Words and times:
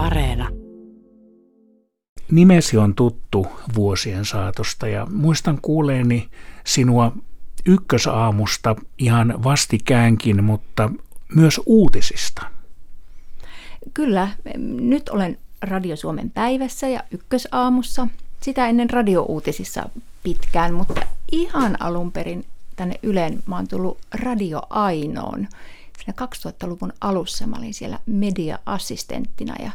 Areena. 0.00 0.48
Nimesi 2.30 2.76
on 2.76 2.94
tuttu 2.94 3.46
vuosien 3.74 4.24
saatosta 4.24 4.88
ja 4.88 5.06
muistan 5.10 5.58
kuuleeni 5.62 6.28
sinua 6.64 7.12
ykkösaamusta 7.66 8.76
ihan 8.98 9.44
vastikäänkin, 9.44 10.44
mutta 10.44 10.90
myös 11.34 11.60
uutisista. 11.66 12.42
Kyllä, 13.94 14.28
nyt 14.80 15.08
olen 15.08 15.38
Radio 15.62 15.96
Suomen 15.96 16.30
päivässä 16.30 16.88
ja 16.88 17.00
ykkösaamussa. 17.10 18.08
Sitä 18.40 18.66
ennen 18.66 18.90
radiouutisissa 18.90 19.90
pitkään, 20.22 20.74
mutta 20.74 21.00
ihan 21.32 21.76
alun 21.82 22.12
perin 22.12 22.44
tänne 22.76 22.94
Yleen 23.02 23.42
mä 23.46 23.56
oon 23.56 23.68
tullut 23.68 23.98
Radio 24.14 24.62
Ainoon. 24.70 25.48
Siinä 26.00 26.26
2000-luvun 26.26 26.92
alussa 27.00 27.46
mä 27.46 27.56
olin 27.56 27.74
siellä 27.74 27.98
media-assistenttina 28.06 29.54
ja 29.62 29.70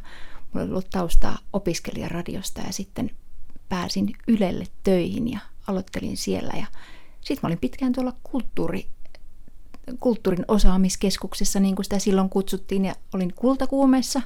mulla 0.53 0.63
oli 0.63 0.71
ollut 0.71 0.89
taustaa 0.89 1.37
opiskelijaradiosta 1.53 2.61
ja 2.61 2.73
sitten 2.73 3.11
pääsin 3.69 4.15
Ylelle 4.27 4.65
töihin 4.83 5.31
ja 5.31 5.39
aloittelin 5.67 6.17
siellä. 6.17 6.53
Ja 6.57 6.65
sitten 7.21 7.39
mä 7.43 7.47
olin 7.47 7.57
pitkään 7.57 7.93
tuolla 7.93 8.13
kulttuuri, 8.23 8.87
kulttuurin 9.99 10.45
osaamiskeskuksessa, 10.47 11.59
niin 11.59 11.75
kuin 11.75 11.83
sitä 11.83 11.99
silloin 11.99 12.29
kutsuttiin, 12.29 12.85
ja 12.85 12.95
olin 13.13 13.33
kultakuumessa, 13.33 14.21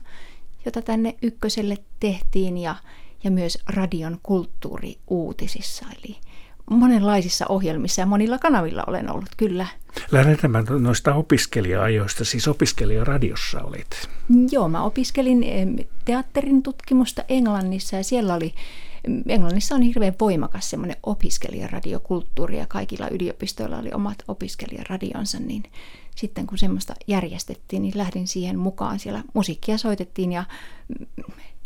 jota 0.66 0.82
tänne 0.82 1.16
ykköselle 1.22 1.78
tehtiin, 2.00 2.58
ja, 2.58 2.76
ja 3.24 3.32
myös 3.32 3.58
radion 3.68 4.20
kulttuuriuutisissa. 4.24 5.86
Eli 5.98 6.18
monenlaisissa 6.70 7.46
ohjelmissa 7.50 8.02
ja 8.02 8.06
monilla 8.06 8.40
kanavilla 8.40 8.84
olen 8.88 9.12
ollut, 9.12 9.30
kyllä. 9.38 9.68
Lähdetään 10.12 10.52
noista 10.80 11.16
opiskelija-ajoista, 11.16 12.26
siis 12.26 12.48
opiskelijaradiossa 12.48 13.62
olit. 13.62 14.10
Joo, 14.52 14.70
mä 14.70 14.84
opiskelin 14.84 15.46
teatterin 16.06 16.64
tutkimusta 16.64 17.24
Englannissa 17.28 17.96
ja 17.96 18.04
siellä 18.04 18.34
oli, 18.34 18.54
Englannissa 19.28 19.76
on 19.76 19.82
hirveän 19.82 20.16
voimakas 20.20 20.70
semmoinen 20.70 20.98
opiskelijaradiokulttuuri 21.04 22.58
ja 22.58 22.66
kaikilla 22.68 23.08
yliopistoilla 23.08 23.78
oli 23.78 23.90
omat 23.94 24.24
opiskelijaradionsa, 24.28 25.40
niin 25.40 25.64
sitten 26.16 26.48
kun 26.48 26.58
semmoista 26.58 26.94
järjestettiin, 27.08 27.82
niin 27.82 27.98
lähdin 27.98 28.28
siihen 28.28 28.60
mukaan. 28.60 29.00
Siellä 29.00 29.24
musiikkia 29.34 29.78
soitettiin 29.78 30.32
ja 30.32 30.44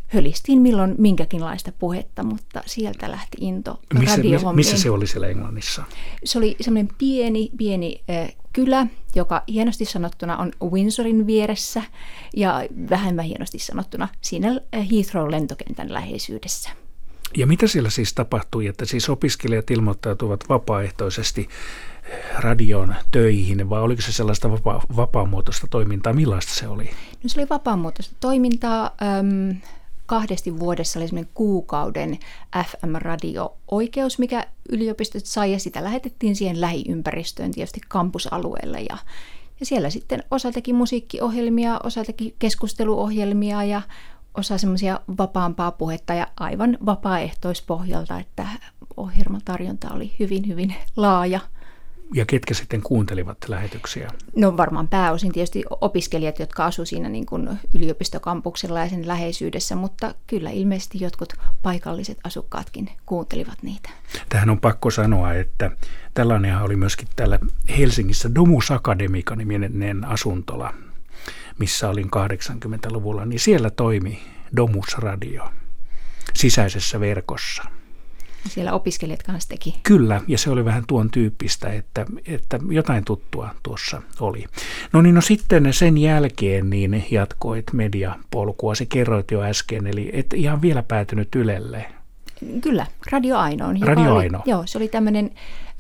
hölistiin 0.08 0.62
milloin 0.62 0.96
minkäkinlaista 0.98 1.72
puhetta, 1.72 2.24
mutta 2.24 2.64
sieltä 2.66 3.12
lähti 3.12 3.38
into 3.42 3.80
missä, 4.00 4.22
missä 4.54 4.78
se 4.78 4.90
oli 4.90 5.08
siellä 5.08 5.28
Englannissa? 5.28 5.84
Se 6.24 6.38
oli 6.38 6.56
semmoinen 6.62 6.96
pieni, 6.98 7.50
pieni 7.58 8.02
äh, 8.10 8.36
kylä, 8.54 8.88
joka 9.16 9.44
hienosti 9.48 9.86
sanottuna 9.86 10.38
on 10.38 10.52
Windsorin 10.72 11.28
vieressä 11.28 11.82
ja 12.36 12.64
vähemmän 12.90 13.26
hienosti 13.26 13.60
sanottuna 13.60 14.08
siinä 14.22 14.48
Heathrow-lentokentän 14.74 15.94
läheisyydessä. 15.94 16.70
Ja 17.38 17.48
mitä 17.48 17.68
siellä 17.68 17.90
siis 17.90 18.14
tapahtui, 18.14 18.68
että 18.68 18.86
siis 18.86 19.10
opiskelijat 19.10 19.72
ilmoittautuvat 19.72 20.40
vapaaehtoisesti 20.50 21.50
radion 22.38 22.96
töihin, 23.12 23.70
vai 23.70 23.82
oliko 23.82 24.02
se 24.02 24.12
sellaista 24.12 24.52
vapaa, 24.52 24.82
vapaamuotoista 24.96 25.68
toimintaa? 25.68 26.14
Millaista 26.14 26.54
se 26.54 26.68
oli? 26.68 26.84
No 27.24 27.30
se 27.30 27.40
oli 27.40 27.50
vapaamuotoista 27.50 28.16
toimintaa. 28.20 28.92
Ähm, 29.02 29.50
kahdesti 30.06 30.60
vuodessa 30.60 31.00
oli 31.00 31.08
semmoinen 31.08 31.32
kuukauden 31.34 32.20
FM-radio-oikeus, 32.66 34.20
mikä 34.20 34.48
yliopistot 34.70 35.26
sai, 35.26 35.52
ja 35.52 35.60
sitä 35.60 35.84
lähetettiin 35.84 36.36
siihen 36.36 36.62
lähiympäristöön, 36.62 37.52
tietysti 37.52 37.82
kampusalueelle, 37.88 38.82
ja, 38.82 38.98
ja 39.60 39.66
siellä 39.66 39.90
sitten 39.90 40.24
osa 40.32 40.52
teki 40.52 40.74
musiikkiohjelmia, 40.74 41.80
osa 41.84 42.04
teki 42.04 42.36
keskusteluohjelmia, 42.40 43.64
ja 43.64 43.82
osa 44.38 44.58
semmoisia 44.58 45.00
vapaampaa 45.18 45.72
puhetta, 45.72 46.14
ja 46.14 46.28
aivan 46.40 46.78
vapaaehtoispohjalta, 46.86 48.20
että 48.20 48.48
ohjelmatarjonta 48.98 49.94
oli 49.94 50.16
hyvin, 50.20 50.48
hyvin 50.48 50.76
laaja– 50.96 51.40
ja 52.14 52.26
ketkä 52.26 52.54
sitten 52.54 52.82
kuuntelivat 52.82 53.38
lähetyksiä? 53.48 54.08
No 54.36 54.58
varmaan 54.58 54.88
pääosin 54.88 55.32
tietysti 55.32 55.64
opiskelijat, 55.82 56.40
jotka 56.40 56.66
asuivat 56.66 56.90
siinä 56.90 57.10
niin 57.10 57.26
kuin 57.26 57.50
yliopistokampuksella 57.76 58.80
ja 58.80 58.90
sen 58.90 59.08
läheisyydessä, 59.08 59.76
mutta 59.76 60.16
kyllä 60.28 60.50
ilmeisesti 60.50 61.00
jotkut 61.02 61.34
paikalliset 61.62 62.18
asukkaatkin 62.24 62.90
kuuntelivat 63.06 63.64
niitä. 63.64 63.90
Tähän 64.30 64.50
on 64.50 64.60
pakko 64.60 64.92
sanoa, 64.92 65.34
että 65.34 65.72
tällainen 66.14 66.58
oli 66.58 66.76
myöskin 66.76 67.08
täällä 67.16 67.40
Helsingissä 67.78 68.36
Domus 68.36 68.72
Academica 68.72 69.36
niminen 69.36 70.06
asuntola, 70.06 70.74
missä 71.60 71.90
olin 71.90 72.10
80-luvulla, 72.16 73.26
niin 73.26 73.40
siellä 73.40 73.70
toimi 73.70 74.20
Domus 74.56 74.98
Radio 74.98 75.50
sisäisessä 76.34 77.00
verkossa– 77.00 77.64
siellä 78.50 78.74
opiskelijat 78.74 79.24
kanssa 79.24 79.50
teki. 79.50 79.76
Kyllä, 79.84 80.22
ja 80.28 80.38
se 80.38 80.50
oli 80.50 80.66
vähän 80.66 80.84
tuon 80.88 81.12
tyyppistä, 81.12 81.70
että, 81.70 82.06
että 82.26 82.60
jotain 82.70 83.06
tuttua 83.06 83.50
tuossa 83.64 84.02
oli. 84.20 84.46
No 84.94 85.02
niin, 85.02 85.16
no 85.16 85.22
sitten 85.22 85.74
sen 85.74 85.98
jälkeen 85.98 86.70
niin 86.70 87.06
jatkoit 87.12 87.66
mediapolkua, 87.74 88.76
se 88.76 88.86
kerroit 88.86 89.32
jo 89.32 89.42
äsken, 89.42 89.88
eli 89.88 90.10
et 90.14 90.34
ihan 90.34 90.62
vielä 90.62 90.84
päätynyt 90.84 91.36
Ylelle. 91.36 91.86
Kyllä, 92.62 92.86
Radio 93.12 93.38
Ainoon. 93.38 93.78
Radio 93.82 94.16
Aino. 94.16 94.38
Oli, 94.38 94.52
joo, 94.52 94.64
se 94.66 94.78
oli 94.78 94.88
tämmöinen 94.88 95.32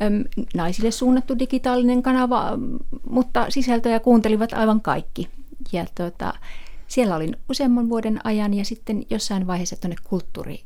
äm, 0.01 0.23
naisille 0.53 0.91
suunnattu 0.91 1.39
digitaalinen 1.39 2.03
kanava, 2.03 2.51
mutta 3.09 3.45
sisältöjä 3.49 3.99
kuuntelivat 3.99 4.53
aivan 4.53 4.81
kaikki. 4.81 5.29
Ja 5.71 5.85
tuota, 5.97 6.33
siellä 6.87 7.15
olin 7.15 7.37
useamman 7.49 7.89
vuoden 7.89 8.19
ajan 8.23 8.53
ja 8.53 8.65
sitten 8.65 9.05
jossain 9.09 9.47
vaiheessa 9.47 9.81
tuonne 9.81 9.95
kulttuuri 10.03 10.63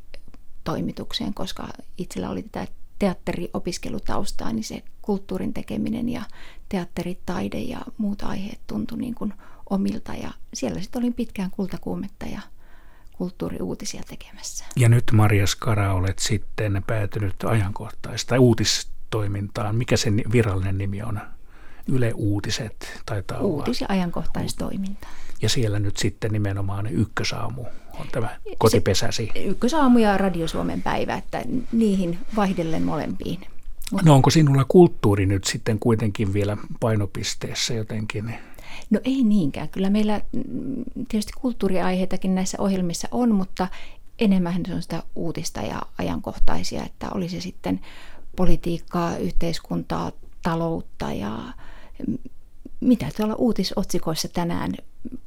toimitukseen, 0.68 1.34
koska 1.34 1.68
itsellä 1.98 2.30
oli 2.30 2.42
tätä 2.42 2.72
teatteriopiskelutaustaa, 2.98 4.52
niin 4.52 4.64
se 4.64 4.82
kulttuurin 5.02 5.54
tekeminen 5.54 6.08
ja 6.08 6.22
teatteritaide 6.68 7.58
ja 7.58 7.80
muut 7.98 8.22
aiheet 8.22 8.60
tuntui 8.66 8.98
niin 8.98 9.14
kuin 9.14 9.34
omilta. 9.70 10.14
Ja 10.14 10.30
siellä 10.54 10.80
sitten 10.80 11.02
olin 11.02 11.14
pitkään 11.14 11.50
kultakuumetta 11.50 12.26
ja 12.26 12.40
kulttuuriuutisia 13.12 14.02
tekemässä. 14.08 14.64
Ja 14.76 14.88
nyt 14.88 15.04
Maria 15.12 15.46
Skara 15.46 15.94
olet 15.94 16.18
sitten 16.18 16.82
päätynyt 16.86 17.44
ajankohtaista 17.44 18.40
uutistoimintaan. 18.40 19.76
Mikä 19.76 19.96
sen 19.96 20.22
virallinen 20.32 20.78
nimi 20.78 21.02
on? 21.02 21.20
Yle 21.88 22.12
Uutiset 22.14 23.02
taitaa 23.06 23.38
olla. 23.38 23.64
Uutis- 23.64 23.80
ja 23.80 23.86
ajankohtaistoiminta. 23.90 25.08
Ja 25.42 25.48
siellä 25.48 25.78
nyt 25.78 25.96
sitten 25.96 26.32
nimenomaan 26.32 26.86
ykkösaamu 26.86 27.64
on 28.00 28.06
tämä 28.12 28.28
kotipesäsi. 28.58 29.30
Se, 29.34 29.42
ykkösaamu 29.42 29.98
ja 29.98 30.18
Radio 30.18 30.48
Suomen 30.48 30.82
päivä, 30.82 31.14
että 31.14 31.42
niihin 31.72 32.18
vaihdellen 32.36 32.82
molempiin. 32.82 33.40
No 34.04 34.14
onko 34.14 34.30
sinulla 34.30 34.64
kulttuuri 34.68 35.26
nyt 35.26 35.44
sitten 35.44 35.78
kuitenkin 35.78 36.32
vielä 36.32 36.56
painopisteessä 36.80 37.74
jotenkin? 37.74 38.34
No 38.90 39.00
ei 39.04 39.24
niinkään. 39.24 39.68
Kyllä 39.68 39.90
meillä 39.90 40.20
mm, 40.32 40.84
tietysti 41.08 41.32
kulttuuriaiheitakin 41.40 42.34
näissä 42.34 42.56
ohjelmissa 42.60 43.08
on, 43.10 43.34
mutta 43.34 43.68
enemmän 44.18 44.62
se 44.66 44.74
on 44.74 44.82
sitä 44.82 45.02
uutista 45.14 45.60
ja 45.60 45.82
ajankohtaisia, 45.98 46.84
että 46.84 47.08
oli 47.14 47.28
se 47.28 47.40
sitten 47.40 47.80
politiikkaa, 48.36 49.16
yhteiskuntaa, 49.16 50.12
taloutta 50.42 51.12
ja 51.12 51.38
mitä 52.80 53.06
tuolla 53.16 53.34
uutisotsikoissa 53.34 54.28
tänään 54.28 54.72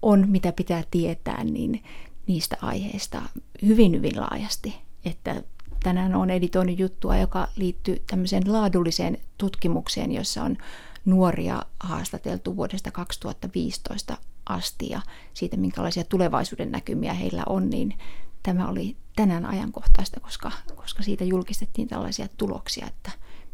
on, 0.01 0.29
mitä 0.29 0.51
pitää 0.51 0.83
tietää, 0.91 1.43
niin 1.43 1.83
niistä 2.27 2.57
aiheista 2.61 3.21
hyvin, 3.65 3.93
hyvin 3.93 4.21
laajasti. 4.21 4.75
Että 5.05 5.43
tänään 5.83 6.15
on 6.15 6.29
editoinut 6.29 6.79
juttua, 6.79 7.17
joka 7.17 7.47
liittyy 7.55 8.03
tämmöiseen 8.07 8.53
laadulliseen 8.53 9.17
tutkimukseen, 9.37 10.11
jossa 10.11 10.43
on 10.43 10.57
nuoria 11.05 11.65
haastateltu 11.79 12.55
vuodesta 12.55 12.91
2015 12.91 14.17
asti 14.45 14.89
ja 14.89 15.01
siitä, 15.33 15.57
minkälaisia 15.57 16.03
tulevaisuuden 16.03 16.71
näkymiä 16.71 17.13
heillä 17.13 17.43
on, 17.49 17.69
niin 17.69 17.97
tämä 18.43 18.67
oli 18.67 18.95
tänään 19.15 19.45
ajankohtaista, 19.45 20.19
koska, 20.19 20.51
koska 20.75 21.03
siitä 21.03 21.23
julkistettiin 21.23 21.87
tällaisia 21.87 22.27
tuloksia, 22.37 22.87
että 22.87 23.11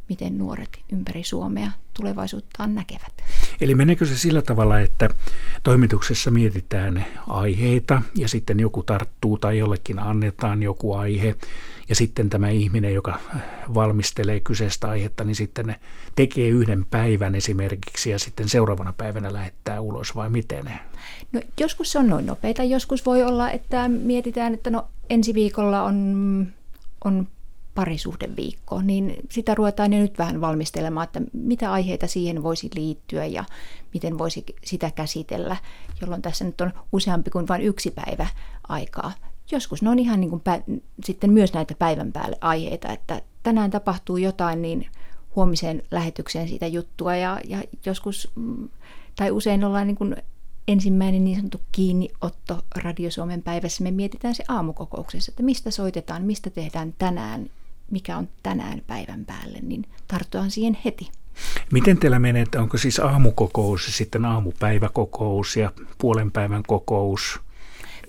miten 0.09 0.37
nuoret 0.37 0.69
ympäri 0.91 1.23
Suomea 1.23 1.71
tulevaisuuttaan 1.93 2.75
näkevät. 2.75 3.13
Eli 3.61 3.75
meneekö 3.75 4.05
se 4.05 4.17
sillä 4.17 4.41
tavalla, 4.41 4.79
että 4.79 5.09
toimituksessa 5.63 6.31
mietitään 6.31 7.05
aiheita 7.27 8.01
ja 8.15 8.27
sitten 8.27 8.59
joku 8.59 8.83
tarttuu 8.83 9.37
tai 9.37 9.57
jollekin 9.57 9.99
annetaan 9.99 10.63
joku 10.63 10.93
aihe 10.93 11.35
ja 11.89 11.95
sitten 11.95 12.29
tämä 12.29 12.49
ihminen, 12.49 12.93
joka 12.93 13.19
valmistelee 13.73 14.39
kyseistä 14.39 14.89
aihetta, 14.89 15.23
niin 15.23 15.35
sitten 15.35 15.75
tekee 16.15 16.49
yhden 16.49 16.85
päivän 16.85 17.35
esimerkiksi 17.35 18.09
ja 18.09 18.19
sitten 18.19 18.49
seuraavana 18.49 18.93
päivänä 18.93 19.33
lähettää 19.33 19.81
ulos 19.81 20.15
vai 20.15 20.29
miten? 20.29 20.71
No, 21.31 21.41
joskus 21.59 21.91
se 21.91 21.99
on 21.99 22.09
noin 22.09 22.25
nopeita, 22.25 22.63
joskus 22.63 23.05
voi 23.05 23.23
olla, 23.23 23.51
että 23.51 23.87
mietitään, 23.89 24.53
että 24.53 24.69
no 24.69 24.87
ensi 25.09 25.33
viikolla 25.33 25.83
on, 25.83 26.47
on 27.05 27.27
parisuhdeviikko, 27.77 28.81
niin 28.81 29.15
sitä 29.31 29.55
ruvetaan 29.55 29.93
jo 29.93 29.99
nyt 29.99 30.17
vähän 30.17 30.41
valmistelemaan, 30.41 31.03
että 31.03 31.21
mitä 31.33 31.71
aiheita 31.71 32.07
siihen 32.07 32.43
voisi 32.43 32.69
liittyä 32.75 33.25
ja 33.25 33.43
miten 33.93 34.17
voisi 34.17 34.45
sitä 34.65 34.91
käsitellä, 34.91 35.57
jolloin 36.01 36.21
tässä 36.21 36.45
nyt 36.45 36.61
on 36.61 36.73
useampi 36.91 37.29
kuin 37.29 37.47
vain 37.47 37.61
yksi 37.61 37.91
päivä 37.91 38.27
aikaa. 38.67 39.11
Joskus 39.51 39.81
ne 39.81 39.89
on 39.89 39.99
ihan 39.99 40.19
niin 40.19 40.29
kuin 40.29 40.41
pä- 40.49 40.81
sitten 41.03 41.31
myös 41.31 41.53
näitä 41.53 41.75
päivän 41.79 42.11
päälle 42.11 42.37
aiheita, 42.41 42.91
että 42.91 43.21
tänään 43.43 43.71
tapahtuu 43.71 44.17
jotain, 44.17 44.61
niin 44.61 44.87
huomiseen 45.35 45.83
lähetykseen 45.91 46.47
siitä 46.47 46.67
juttua 46.67 47.15
ja, 47.15 47.39
ja 47.47 47.63
joskus 47.85 48.31
mm, 48.35 48.69
tai 49.15 49.31
usein 49.31 49.63
ollaan 49.63 49.87
niin 49.87 49.97
kuin 49.97 50.15
ensimmäinen 50.67 51.23
niin 51.23 51.37
sanottu 51.37 51.61
kiinniotto 51.71 52.63
Radio 52.75 53.11
Suomen 53.11 53.43
päivässä. 53.43 53.83
Me 53.83 53.91
mietitään 53.91 54.35
se 54.35 54.43
aamukokouksessa, 54.47 55.31
että 55.31 55.43
mistä 55.43 55.71
soitetaan, 55.71 56.23
mistä 56.23 56.49
tehdään 56.49 56.93
tänään, 56.97 57.49
mikä 57.91 58.17
on 58.17 58.29
tänään 58.43 58.81
päivän 58.87 59.25
päälle, 59.25 59.59
niin 59.61 59.85
tarttuaan 60.07 60.51
siihen 60.51 60.77
heti. 60.85 61.11
Miten 61.71 61.97
teillä 61.97 62.19
menee, 62.19 62.41
että 62.41 62.61
onko 62.61 62.77
siis 62.77 62.99
aamukokous 62.99 63.87
ja 63.87 63.93
sitten 63.93 64.25
aamupäiväkokous 64.25 65.55
ja 65.55 65.71
puolen 65.97 66.31
päivän 66.31 66.63
kokous? 66.67 67.39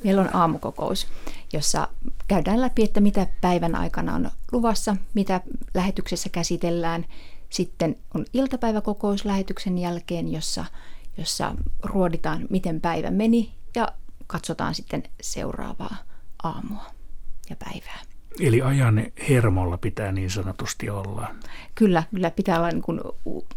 Meillä 0.05 0.23
on 0.23 0.37
aamukokous, 0.37 1.07
jossa 1.53 1.89
käydään 2.29 2.61
läpi, 2.61 2.83
että 2.83 3.01
mitä 3.01 3.27
päivän 3.41 3.75
aikana 3.75 4.15
on 4.15 4.31
luvassa, 4.53 4.97
mitä 5.15 5.41
lähetyksessä 5.75 6.29
käsitellään. 6.29 7.05
Sitten 7.51 7.97
on 8.15 8.25
iltapäiväkokous 8.33 9.25
lähetyksen 9.25 9.79
jälkeen, 9.79 10.33
jossa, 10.33 10.65
jossa 11.17 11.55
ruoditaan, 11.83 12.47
miten 12.51 12.81
päivä 12.81 13.11
meni 13.11 13.55
ja 13.75 13.89
katsotaan 14.27 14.75
sitten 14.75 15.03
seuraavaa 15.21 15.97
aamua 16.43 16.87
ja 17.51 17.57
päivää. 17.57 18.08
Eli 18.41 18.63
ajan 18.63 19.07
hermolla 19.29 19.79
pitää 19.79 20.13
niin 20.13 20.31
sanotusti 20.31 20.91
olla. 20.91 21.35
Kyllä, 21.75 22.03
kyllä 22.15 22.31
pitää 22.31 22.59
olla 22.59 22.71
niin 22.71 22.83
kuin, 22.83 23.01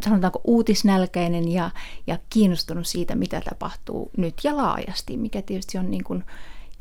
sanotaanko 0.02 0.42
uutisnälkäinen 0.44 1.48
ja, 1.48 1.72
ja 2.08 2.18
kiinnostunut 2.30 2.88
siitä, 2.88 3.16
mitä 3.16 3.42
tapahtuu 3.42 4.12
nyt 4.18 4.34
ja 4.44 4.58
laajasti, 4.58 5.18
mikä 5.18 5.42
tietysti 5.42 5.78
on 5.78 5.92
niin 5.92 6.04
kuin 6.04 6.24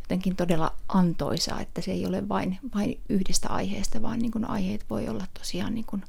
jotenkin 0.01 0.37
todella 0.37 0.73
antoisaa, 0.89 1.61
että 1.61 1.81
se 1.81 1.91
ei 1.93 2.07
ole 2.07 2.29
vain, 2.29 2.59
vain 2.75 3.01
yhdestä 3.09 3.49
aiheesta, 3.49 4.03
vaan 4.03 4.19
niin 4.19 4.31
kuin 4.31 4.45
aiheet 4.45 4.85
voi 4.91 5.09
olla 5.09 5.25
tosiaan 5.39 5.75
niin 5.75 5.87
kuin 5.87 6.05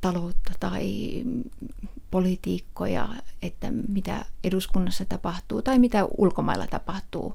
taloutta 0.00 0.52
tai 0.60 0.86
politiikkoja, 2.10 3.08
että 3.42 3.70
mitä 3.88 4.24
eduskunnassa 4.44 5.04
tapahtuu 5.04 5.62
tai 5.62 5.78
mitä 5.78 6.04
ulkomailla 6.18 6.66
tapahtuu. 6.66 7.34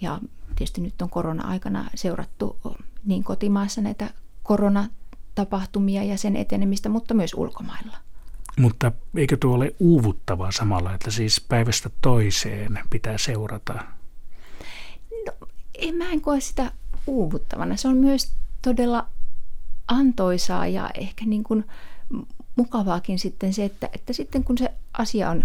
Ja 0.00 0.20
tietysti 0.56 0.80
nyt 0.80 1.02
on 1.02 1.10
korona-aikana 1.10 1.90
seurattu 1.94 2.56
niin 3.10 3.24
kotimaassa 3.24 3.80
näitä 3.80 4.10
koronatapahtumia 4.42 6.04
ja 6.04 6.18
sen 6.18 6.36
etenemistä, 6.36 6.88
mutta 6.88 7.14
myös 7.14 7.34
ulkomailla. 7.34 7.96
Mutta 8.58 8.92
eikö 9.16 9.36
tuo 9.36 9.54
ole 9.54 9.74
uuvuttavaa 9.78 10.52
samalla, 10.52 10.94
että 10.94 11.10
siis 11.10 11.40
päivästä 11.48 11.90
toiseen 12.02 12.78
pitää 12.90 13.18
seurata? 13.18 13.74
No, 15.26 15.48
en 15.74 15.94
mä 15.94 16.10
en 16.10 16.20
koe 16.20 16.40
sitä 16.40 16.72
uuvuttavana. 17.06 17.76
Se 17.76 17.88
on 17.88 17.96
myös 17.96 18.32
todella 18.62 19.06
antoisaa 19.88 20.66
ja 20.66 20.90
ehkä 20.94 21.24
niin 21.24 21.44
kuin 21.44 21.64
mukavaakin 22.56 23.18
sitten 23.18 23.52
se, 23.52 23.64
että, 23.64 23.88
että 23.92 24.12
sitten 24.12 24.44
kun 24.44 24.58
se 24.58 24.72
asia 24.98 25.30
on 25.30 25.44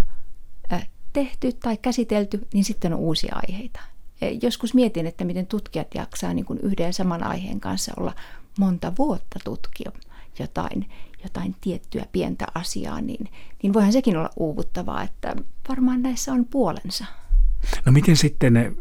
tehty 1.12 1.52
tai 1.52 1.76
käsitelty, 1.76 2.48
niin 2.54 2.64
sitten 2.64 2.92
on 2.92 2.98
uusia 2.98 3.36
aiheita. 3.48 3.80
Eh, 4.20 4.38
joskus 4.42 4.74
mietin, 4.74 5.06
että 5.06 5.24
miten 5.24 5.46
tutkijat 5.46 5.94
jaksaa 5.94 6.34
niin 6.34 6.44
kuin 6.44 6.58
yhden 6.62 6.92
saman 6.92 7.22
aiheen 7.22 7.60
kanssa 7.60 7.92
olla 7.96 8.14
monta 8.58 8.92
vuotta 8.98 9.38
tutkia 9.44 9.92
jotain, 10.38 10.88
jotain 11.22 11.56
tiettyä 11.60 12.06
pientä 12.12 12.46
asiaa, 12.54 13.00
niin, 13.00 13.28
niin 13.62 13.72
voihan 13.72 13.92
sekin 13.92 14.16
olla 14.16 14.30
uuvuttavaa, 14.36 15.02
että 15.02 15.36
varmaan 15.68 16.02
näissä 16.02 16.32
on 16.32 16.44
puolensa. 16.44 17.04
No 17.84 17.92
miten 17.92 18.16
sitten, 18.16 18.76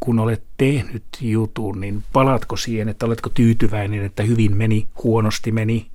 kun 0.00 0.18
olet 0.18 0.42
tehnyt 0.56 1.04
jutun, 1.20 1.80
niin 1.80 2.04
palaatko 2.12 2.56
siihen, 2.56 2.88
että 2.88 3.06
oletko 3.06 3.28
tyytyväinen, 3.28 4.04
että 4.04 4.22
hyvin 4.22 4.56
meni, 4.56 4.88
huonosti 5.04 5.52
meni, 5.52 5.90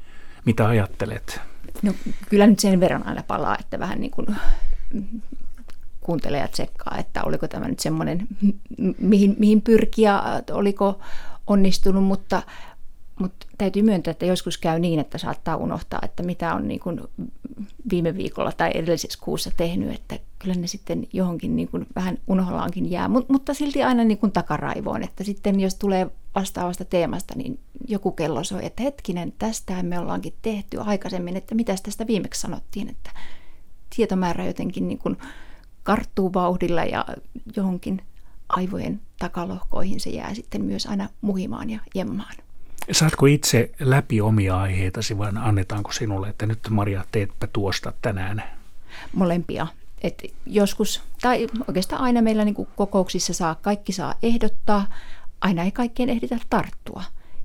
mitä 0.46 0.68
ajattelet? 0.68 1.42
No 1.82 1.94
kyllä 2.30 2.48
nyt 2.48 2.60
sen 2.60 2.80
verran 2.80 3.08
aina 3.08 3.24
palaa, 3.28 3.58
että 3.60 3.80
vähän 3.80 4.00
niin 4.00 4.12
kuin 4.12 4.28
kuuntelee 6.08 6.40
ja 6.40 6.48
tsekkaa, 6.48 6.98
että 6.98 7.24
oliko 7.24 7.48
tämä 7.48 7.68
nyt 7.68 7.80
semmoinen, 7.80 8.28
mihin, 9.00 9.36
mihin 9.40 9.62
pyrkiä, 9.62 10.22
oliko 10.52 11.00
onnistunut, 11.48 12.04
mutta, 12.04 12.42
mutta 13.20 13.46
täytyy 13.58 13.82
myöntää, 13.84 14.12
että 14.12 14.26
joskus 14.26 14.58
käy 14.58 14.80
niin, 14.80 15.00
että 15.00 15.18
saattaa 15.18 15.56
unohtaa, 15.56 16.00
että 16.04 16.24
mitä 16.24 16.54
on 16.54 16.68
niin 16.68 16.80
kuin 16.80 17.02
viime 17.90 18.18
viikolla 18.18 18.52
tai 18.52 18.72
edellisessä 18.74 19.20
kuussa 19.22 19.52
tehnyt, 19.58 19.96
että 19.96 20.20
kyllä 20.40 20.56
ne 20.56 20.68
sitten 20.68 21.08
johonkin 21.14 21.56
niin 21.56 21.68
kuin 21.68 21.88
vähän 21.96 22.18
unohdaankin 22.28 22.92
jää, 22.92 23.08
Mut, 23.08 23.30
mutta 23.30 23.54
silti 23.54 23.84
aina 23.84 24.04
niin 24.04 24.18
kuin 24.18 24.32
takaraivoon, 24.32 25.04
että 25.04 25.24
sitten 25.24 25.60
jos 25.60 25.76
tulee 25.76 26.10
vastaavasta 26.36 26.86
teemasta, 26.86 27.34
niin 27.38 27.60
joku 27.88 28.12
kello 28.12 28.44
soi, 28.44 28.66
että 28.66 28.84
hetkinen, 28.84 29.34
tästä 29.40 29.84
me 29.84 30.00
ollaankin 30.00 30.34
tehty 30.42 30.78
aikaisemmin, 30.80 31.38
että 31.38 31.56
mitä 31.56 31.76
tästä 31.84 32.08
viimeksi 32.08 32.42
sanottiin, 32.42 32.90
että 32.90 33.12
tietomäärä 33.96 34.46
jotenkin 34.46 34.88
niin 34.88 34.98
kuin 34.98 35.18
karttuu 35.88 36.34
vauhdilla 36.34 36.84
ja 36.84 37.06
johonkin 37.56 38.02
aivojen 38.50 39.02
takalohkoihin 39.20 40.00
se 40.00 40.10
jää 40.10 40.34
sitten 40.34 40.64
myös 40.64 40.86
aina 40.86 41.10
muhimaan 41.22 41.70
ja 41.70 41.80
jemmaan. 41.96 42.36
Saatko 42.92 43.26
itse 43.26 43.72
läpi 43.80 44.22
omia 44.22 44.62
aiheitasi 44.62 45.18
vai 45.18 45.32
annetaanko 45.36 45.92
sinulle, 45.92 46.30
että 46.30 46.46
nyt 46.46 46.60
Maria 46.70 47.06
teetpä 47.12 47.48
tuosta 47.48 47.94
tänään? 48.02 48.44
Molempia. 49.14 49.68
Et 50.02 50.24
joskus, 50.46 51.04
tai 51.22 51.48
oikeastaan 51.68 52.02
aina 52.02 52.22
meillä 52.22 52.46
niin 52.46 52.56
kuin 52.56 52.68
kokouksissa 52.76 53.34
saa, 53.34 53.56
kaikki 53.56 53.92
saa 53.92 54.16
ehdottaa, 54.24 54.88
aina 55.42 55.64
ei 55.64 55.72
kaikkeen 55.72 56.10
ehditä 56.10 56.38
tarttua. 56.50 57.04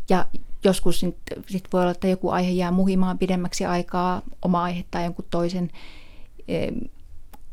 Ja 0.08 0.26
joskus 0.64 1.00
sit, 1.00 1.16
sit 1.46 1.64
voi 1.72 1.80
olla, 1.80 1.90
että 1.90 2.08
joku 2.08 2.30
aihe 2.30 2.50
jää 2.50 2.70
muhimaan 2.70 3.18
pidemmäksi 3.18 3.66
aikaa, 3.66 4.22
oma 4.42 4.62
aihe 4.62 4.84
tai 4.90 5.04
jonkun 5.04 5.24
toisen 5.30 5.70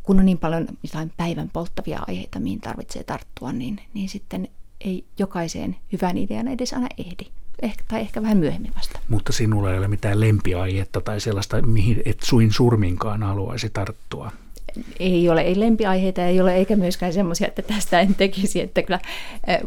kun 0.09 0.19
on 0.19 0.25
niin 0.25 0.37
paljon 0.37 0.67
jotain 0.83 1.11
päivän 1.17 1.49
polttavia 1.53 1.99
aiheita, 2.07 2.39
mihin 2.39 2.61
tarvitsee 2.61 3.03
tarttua, 3.03 3.51
niin, 3.51 3.79
niin 3.93 4.09
sitten 4.09 4.47
ei 4.81 5.05
jokaiseen 5.19 5.75
hyvän 5.91 6.17
idean 6.17 6.47
edes 6.47 6.73
aina 6.73 6.87
ehdi. 6.97 7.25
Ehkä, 7.61 7.83
tai 7.87 8.01
ehkä 8.01 8.21
vähän 8.21 8.37
myöhemmin 8.37 8.71
vasta. 8.75 8.99
Mutta 9.09 9.33
sinulla 9.33 9.71
ei 9.71 9.77
ole 9.77 9.87
mitään 9.87 10.19
lempiaihetta 10.19 11.01
tai 11.01 11.19
sellaista, 11.19 11.61
mihin 11.61 12.01
et 12.05 12.19
suin 12.23 12.53
surminkaan 12.53 13.23
haluaisi 13.23 13.69
tarttua. 13.69 14.31
Ei 14.99 15.29
ole, 15.29 15.41
ei 15.41 15.59
lempiaiheita 15.59 16.25
ei 16.25 16.41
ole, 16.41 16.55
eikä 16.55 16.75
myöskään 16.75 17.13
semmoisia, 17.13 17.47
että 17.47 17.61
tästä 17.61 17.99
en 17.99 18.15
tekisi, 18.15 18.61
että 18.61 18.81
kyllä 18.81 18.99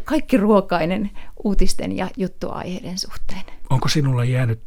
kaikki 0.03 0.37
ruokainen 0.37 1.11
uutisten 1.43 1.97
ja 1.97 2.09
juttuaiheiden 2.17 2.97
suhteen. 2.97 3.43
Onko 3.69 3.87
sinulla 3.87 4.23
jäänyt 4.25 4.61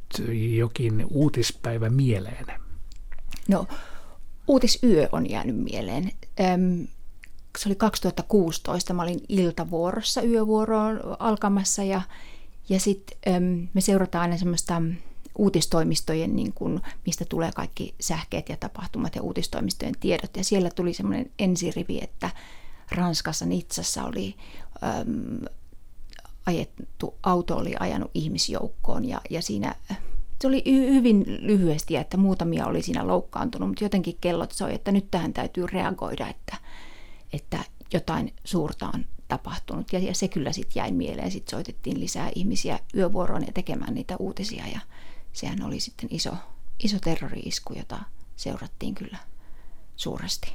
jokin 0.57 1.07
uutispäivä 1.11 1.91
mieleen? 1.91 2.47
No 3.49 3.67
uutisyö 4.49 5.09
on 5.13 5.31
jäänyt 5.31 5.57
mieleen. 5.57 6.13
Se 7.59 7.69
oli 7.69 7.75
2016, 7.75 8.95
mä 8.95 9.03
olin 9.03 9.21
iltavuorossa 9.29 10.23
yövuoroon 10.23 11.01
alkamassa 11.19 11.83
ja, 11.83 12.03
ja 12.69 12.81
sitten 12.81 13.71
me 13.75 13.81
seurataan 13.81 14.23
aina 14.23 14.37
semmoista 14.37 14.83
uutistoimistojen, 15.39 16.37
niin 16.37 16.53
kun, 16.53 16.83
mistä 17.07 17.25
tulee 17.25 17.51
kaikki 17.55 17.95
sähkeet 18.01 18.49
ja 18.49 18.57
tapahtumat 18.57 19.15
ja 19.15 19.23
uutistoimistojen 19.23 19.95
tiedot. 20.01 20.37
Ja 20.37 20.45
siellä 20.45 20.71
tuli 20.71 20.95
semmoinen 20.95 21.31
ensirivi, 21.39 22.01
että 22.03 22.31
Ranskassa 22.91 23.47
Nitsassa 23.47 24.05
oli 24.05 24.35
äm, 24.83 25.45
ajettu, 26.47 27.15
auto 27.23 27.57
oli 27.57 27.75
ajanut 27.81 28.11
ihmisjoukkoon 28.15 29.05
ja, 29.05 29.21
ja 29.31 29.43
siinä 29.43 29.75
se 30.41 30.49
oli 30.49 30.63
hyvin 30.67 31.25
lyhyesti, 31.41 31.97
että 31.97 32.17
muutamia 32.17 32.67
oli 32.67 32.83
siinä 32.83 33.07
loukkaantunut, 33.07 33.69
mutta 33.69 33.85
jotenkin 33.85 34.17
kellot 34.21 34.53
soi, 34.53 34.75
että 34.75 34.93
nyt 34.93 35.11
tähän 35.11 35.33
täytyy 35.33 35.67
reagoida, 35.67 36.29
että, 36.29 36.57
että 37.33 37.59
jotain 37.93 38.35
suurta 38.45 38.91
on 38.95 39.05
tapahtunut. 39.29 39.93
Ja, 39.93 39.99
ja 39.99 40.15
se 40.15 40.29
kyllä 40.29 40.53
sitten 40.53 40.81
jäi 40.81 40.93
mieleen. 40.93 41.31
Sitten 41.31 41.51
soitettiin 41.51 42.01
lisää 42.01 42.31
ihmisiä 42.35 42.79
yövuoroon 42.95 43.47
ja 43.47 43.53
tekemään 43.53 43.95
niitä 43.95 44.17
uutisia 44.19 44.67
ja 44.67 44.81
sehän 45.33 45.63
oli 45.63 45.81
sitten 45.81 46.09
iso, 46.13 46.31
iso 46.85 46.99
terrori-isku, 47.01 47.73
jota 47.73 47.99
seurattiin 48.37 48.95
kyllä 48.95 49.19
suuresti. 49.97 50.53